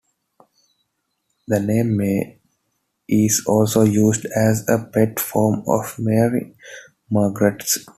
The 1.47 1.59
name 1.59 1.95
May 1.95 2.39
is 3.07 3.43
also 3.45 3.83
used 3.83 4.25
as 4.35 4.67
a 4.67 4.83
pet 4.83 5.19
form 5.19 5.61
of 5.67 5.93
Mary 5.99 6.41
and 6.41 6.55
Margaret. 7.11 7.61